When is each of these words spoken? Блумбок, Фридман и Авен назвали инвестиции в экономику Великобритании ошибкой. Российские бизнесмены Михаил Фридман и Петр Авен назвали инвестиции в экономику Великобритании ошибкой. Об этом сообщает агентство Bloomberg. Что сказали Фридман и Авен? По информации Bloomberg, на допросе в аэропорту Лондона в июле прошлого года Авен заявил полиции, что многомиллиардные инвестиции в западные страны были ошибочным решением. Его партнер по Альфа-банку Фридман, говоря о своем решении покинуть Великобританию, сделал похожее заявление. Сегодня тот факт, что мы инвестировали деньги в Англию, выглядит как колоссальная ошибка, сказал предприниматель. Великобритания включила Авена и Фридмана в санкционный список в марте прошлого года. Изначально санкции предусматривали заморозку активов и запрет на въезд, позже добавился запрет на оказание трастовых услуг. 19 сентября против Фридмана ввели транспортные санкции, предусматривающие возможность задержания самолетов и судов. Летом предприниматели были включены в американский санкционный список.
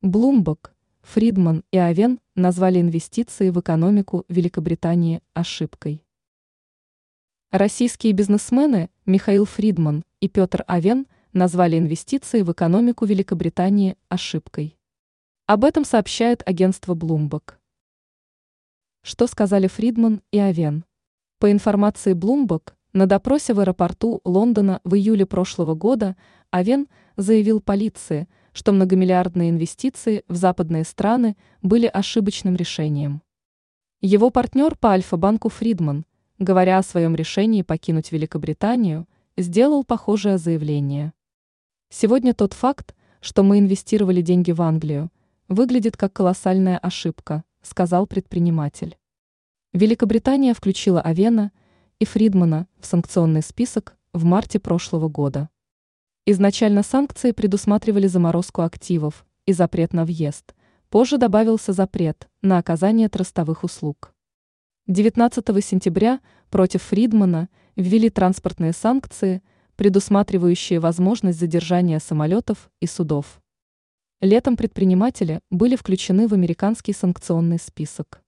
Блумбок, 0.00 0.76
Фридман 1.00 1.64
и 1.72 1.76
Авен 1.76 2.20
назвали 2.36 2.80
инвестиции 2.80 3.50
в 3.50 3.58
экономику 3.58 4.24
Великобритании 4.28 5.22
ошибкой. 5.34 6.04
Российские 7.50 8.12
бизнесмены 8.12 8.90
Михаил 9.06 9.44
Фридман 9.44 10.04
и 10.20 10.28
Петр 10.28 10.62
Авен 10.68 11.08
назвали 11.32 11.76
инвестиции 11.76 12.42
в 12.42 12.52
экономику 12.52 13.06
Великобритании 13.06 13.96
ошибкой. 14.08 14.78
Об 15.46 15.64
этом 15.64 15.84
сообщает 15.84 16.44
агентство 16.46 16.94
Bloomberg. 16.94 17.54
Что 19.02 19.26
сказали 19.26 19.66
Фридман 19.66 20.22
и 20.30 20.38
Авен? 20.38 20.84
По 21.40 21.50
информации 21.50 22.14
Bloomberg, 22.14 22.72
на 22.92 23.06
допросе 23.06 23.52
в 23.52 23.58
аэропорту 23.58 24.20
Лондона 24.24 24.80
в 24.84 24.94
июле 24.94 25.26
прошлого 25.26 25.74
года 25.74 26.16
Авен 26.52 26.86
заявил 27.16 27.60
полиции, 27.60 28.28
что 28.58 28.72
многомиллиардные 28.72 29.50
инвестиции 29.50 30.24
в 30.26 30.34
западные 30.34 30.82
страны 30.82 31.36
были 31.62 31.86
ошибочным 31.86 32.56
решением. 32.56 33.22
Его 34.00 34.30
партнер 34.30 34.74
по 34.76 34.90
Альфа-банку 34.90 35.48
Фридман, 35.48 36.04
говоря 36.40 36.78
о 36.78 36.82
своем 36.82 37.14
решении 37.14 37.62
покинуть 37.62 38.10
Великобританию, 38.10 39.06
сделал 39.36 39.84
похожее 39.84 40.38
заявление. 40.38 41.12
Сегодня 41.88 42.34
тот 42.34 42.52
факт, 42.52 42.96
что 43.20 43.44
мы 43.44 43.60
инвестировали 43.60 44.22
деньги 44.22 44.50
в 44.50 44.60
Англию, 44.60 45.12
выглядит 45.46 45.96
как 45.96 46.12
колоссальная 46.12 46.78
ошибка, 46.78 47.44
сказал 47.62 48.08
предприниматель. 48.08 48.98
Великобритания 49.72 50.52
включила 50.52 51.00
Авена 51.00 51.52
и 52.00 52.04
Фридмана 52.04 52.66
в 52.80 52.86
санкционный 52.86 53.42
список 53.42 53.96
в 54.12 54.24
марте 54.24 54.58
прошлого 54.58 55.08
года. 55.08 55.48
Изначально 56.30 56.82
санкции 56.82 57.32
предусматривали 57.32 58.06
заморозку 58.06 58.60
активов 58.60 59.24
и 59.46 59.54
запрет 59.54 59.94
на 59.94 60.04
въезд, 60.04 60.54
позже 60.90 61.16
добавился 61.16 61.72
запрет 61.72 62.28
на 62.42 62.58
оказание 62.58 63.08
трастовых 63.08 63.64
услуг. 63.64 64.12
19 64.88 65.64
сентября 65.64 66.20
против 66.50 66.82
Фридмана 66.82 67.48
ввели 67.76 68.10
транспортные 68.10 68.74
санкции, 68.74 69.42
предусматривающие 69.76 70.80
возможность 70.80 71.40
задержания 71.40 71.98
самолетов 71.98 72.70
и 72.80 72.86
судов. 72.86 73.40
Летом 74.20 74.58
предприниматели 74.58 75.40
были 75.48 75.76
включены 75.76 76.28
в 76.28 76.34
американский 76.34 76.92
санкционный 76.92 77.58
список. 77.58 78.22